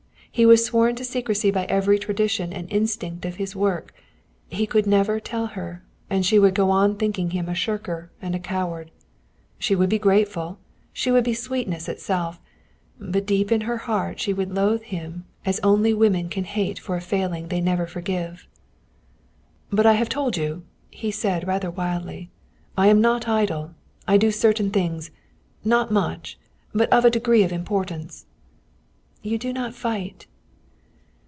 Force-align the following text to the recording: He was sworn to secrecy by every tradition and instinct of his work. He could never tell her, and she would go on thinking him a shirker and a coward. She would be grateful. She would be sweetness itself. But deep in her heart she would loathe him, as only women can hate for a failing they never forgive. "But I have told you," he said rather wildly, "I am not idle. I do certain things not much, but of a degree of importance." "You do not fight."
He 0.33 0.45
was 0.45 0.63
sworn 0.63 0.95
to 0.95 1.03
secrecy 1.03 1.51
by 1.51 1.65
every 1.65 1.99
tradition 1.99 2.53
and 2.53 2.71
instinct 2.71 3.25
of 3.25 3.35
his 3.35 3.53
work. 3.53 3.93
He 4.47 4.65
could 4.65 4.87
never 4.87 5.19
tell 5.19 5.47
her, 5.47 5.83
and 6.09 6.25
she 6.25 6.39
would 6.39 6.55
go 6.55 6.69
on 6.69 6.95
thinking 6.95 7.31
him 7.31 7.49
a 7.49 7.53
shirker 7.53 8.09
and 8.21 8.33
a 8.33 8.39
coward. 8.39 8.91
She 9.59 9.75
would 9.75 9.89
be 9.89 9.99
grateful. 9.99 10.57
She 10.93 11.11
would 11.11 11.25
be 11.25 11.33
sweetness 11.33 11.89
itself. 11.89 12.39
But 12.97 13.25
deep 13.25 13.51
in 13.51 13.61
her 13.67 13.75
heart 13.75 14.21
she 14.21 14.31
would 14.31 14.55
loathe 14.55 14.83
him, 14.83 15.25
as 15.45 15.59
only 15.63 15.93
women 15.93 16.29
can 16.29 16.45
hate 16.45 16.79
for 16.79 16.95
a 16.95 17.01
failing 17.01 17.49
they 17.49 17.59
never 17.59 17.85
forgive. 17.85 18.47
"But 19.69 19.85
I 19.85 19.93
have 19.95 20.07
told 20.07 20.37
you," 20.37 20.63
he 20.89 21.11
said 21.11 21.45
rather 21.45 21.69
wildly, 21.69 22.29
"I 22.77 22.87
am 22.87 23.01
not 23.01 23.27
idle. 23.27 23.71
I 24.07 24.15
do 24.15 24.31
certain 24.31 24.71
things 24.71 25.11
not 25.65 25.91
much, 25.91 26.39
but 26.73 26.87
of 26.89 27.03
a 27.03 27.09
degree 27.11 27.43
of 27.43 27.51
importance." 27.51 28.27
"You 29.23 29.37
do 29.37 29.53
not 29.53 29.75
fight." 29.75 30.25